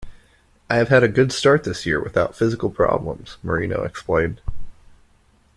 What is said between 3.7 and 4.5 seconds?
explained.